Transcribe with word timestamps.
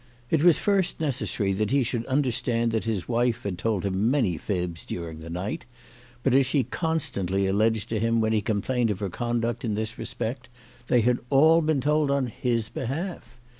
It 0.31 0.43
was 0.43 0.57
first 0.57 0.99
necessary 0.99 1.53
that 1.53 1.69
he 1.69 1.83
should 1.83 2.07
understand 2.07 2.71
that 2.71 2.85
his 2.85 3.07
wife 3.07 3.43
had 3.43 3.59
told 3.59 3.85
him 3.85 4.09
many 4.09 4.35
fibs 4.35 4.83
during 4.83 5.19
the 5.19 5.29
night; 5.29 5.63
but 6.23 6.33
as 6.33 6.47
she 6.47 6.63
constantly 6.63 7.45
alleged 7.45 7.89
to 7.89 7.99
him 7.99 8.19
when 8.19 8.33
he 8.33 8.41
complained 8.41 8.89
of 8.89 8.99
her 8.99 9.11
conduct 9.11 9.63
in 9.63 9.75
this 9.75 9.99
respect, 9.99 10.49
they 10.87 11.01
had 11.01 11.19
all 11.29 11.61
been 11.61 11.81
told 11.81 12.09
on 12.09 12.25
his 12.25 12.67
behalf. 12.67 13.39